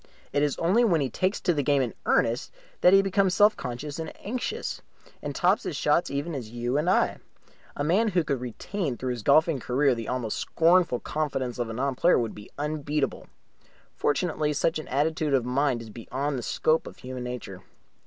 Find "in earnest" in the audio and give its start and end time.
1.83-2.51